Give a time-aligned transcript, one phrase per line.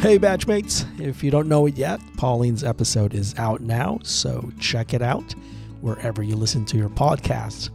[0.00, 0.86] Hey, batchmates!
[1.00, 5.34] If you don't know it yet, Pauline's episode is out now, so check it out
[5.80, 7.70] wherever you listen to your podcasts.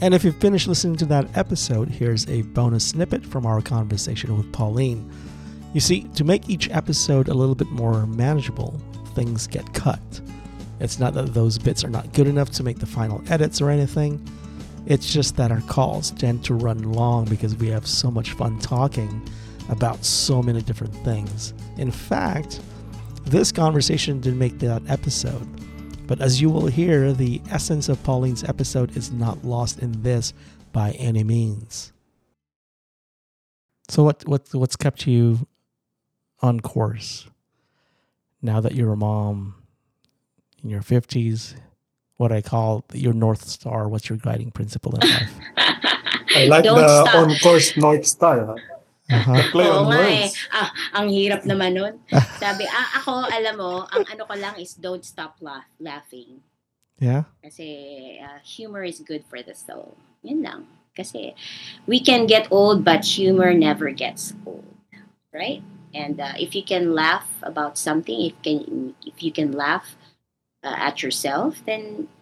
[0.00, 4.34] And if you've finished listening to that episode, here's a bonus snippet from our conversation
[4.34, 5.12] with Pauline.
[5.74, 8.80] You see, to make each episode a little bit more manageable,
[9.14, 10.22] things get cut.
[10.80, 13.68] It's not that those bits are not good enough to make the final edits or
[13.68, 14.26] anything.
[14.86, 18.58] It's just that our calls tend to run long because we have so much fun
[18.58, 19.22] talking
[19.68, 21.52] about so many different things.
[21.76, 22.60] In fact,
[23.26, 25.46] this conversation didn't make that episode.
[26.06, 30.32] But as you will hear, the essence of Pauline's episode is not lost in this
[30.72, 31.92] by any means.
[33.88, 35.46] So what what what's kept you
[36.40, 37.26] on course
[38.42, 39.54] now that you're a mom
[40.62, 41.54] in your 50s?
[42.16, 45.30] What I call your north star, what's your guiding principle in life?
[46.36, 47.14] I like Don't the stop.
[47.14, 48.56] on course North Star.
[49.08, 49.16] Huh?
[49.16, 49.40] Uh-huh.
[49.52, 50.28] Play Oo on nga eh.
[50.52, 51.94] Ah, ang hirap naman nun.
[52.36, 56.44] Sabi, ah, ako, alam mo, ang ano ko lang is don't stop laugh, laughing.
[57.00, 57.24] Yeah.
[57.40, 57.66] Kasi
[58.20, 59.96] uh, humor is good for the soul.
[60.20, 60.60] Yun lang.
[60.92, 61.32] Kasi
[61.88, 64.66] we can get old, but humor never gets old.
[65.32, 65.64] Right?
[65.94, 69.96] And uh, if you can laugh about something, if can if you can laugh
[70.60, 72.12] uh, at yourself, then,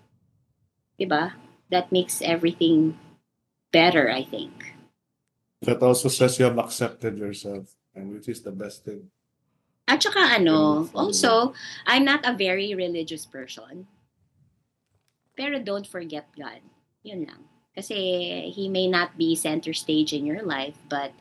[1.00, 1.34] diba,
[1.70, 2.94] that makes everything
[3.72, 4.75] better, I think.
[5.62, 9.08] That also says you have accepted yourself, and which is the best thing.
[9.88, 11.54] At saka ano, also,
[11.86, 13.86] I'm not a very religious person.
[15.36, 16.60] Pero don't forget God.
[17.06, 17.42] Yun lang.
[17.76, 21.12] Kasi He may not be center stage in your life, but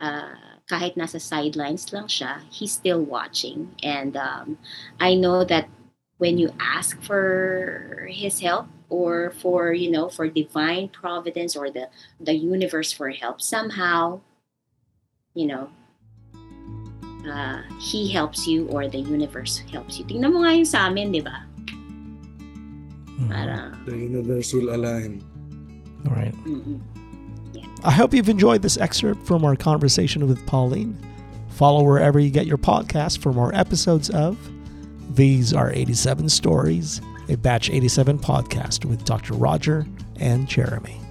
[0.00, 3.74] uh, kahit nasa sidelines lang siya, He's still watching.
[3.82, 4.58] And um,
[5.00, 5.66] I know that
[6.18, 11.90] when you ask for His help, or for, you know, for divine providence or the,
[12.22, 14.20] the universe for help, somehow,
[15.34, 15.66] you know,
[17.26, 20.04] uh, he helps you or the universe helps you.
[20.06, 21.42] Tingnan mo nga yung sa amin, di ba?
[23.18, 23.28] Mhm.
[23.30, 25.22] Parang, The universe will align.
[26.06, 26.34] All right.
[26.46, 26.78] mm-mm.
[27.84, 30.96] I hope you've enjoyed this excerpt from our conversation with Pauline.
[31.52, 34.36] Follow wherever you get your podcast for more episodes of
[35.14, 39.34] These Are 87 Stories, a Batch 87 podcast with Dr.
[39.34, 39.86] Roger
[40.20, 41.03] and Jeremy.